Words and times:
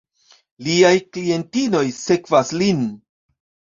Liaj 0.67 0.93
klientinoj 1.17 1.83
sekvas 2.01 2.55
lin. 2.63 2.85